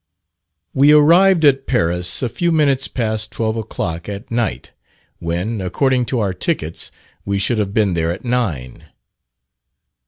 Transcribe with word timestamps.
We 0.73 0.93
arrived 0.93 1.45
at 1.45 1.67
Paris 1.67 2.23
a 2.23 2.27
few 2.29 2.51
minutes 2.51 2.87
past 2.87 3.31
twelve 3.31 3.55
o'clock 3.55 4.09
at 4.09 4.31
night, 4.31 4.71
when, 5.19 5.61
according 5.61 6.05
to 6.05 6.19
our 6.19 6.33
tickets, 6.33 6.89
we 7.23 7.37
should 7.37 7.59
have 7.59 7.71
been 7.71 7.93
there 7.93 8.11
at 8.11 8.25
nine. 8.25 8.85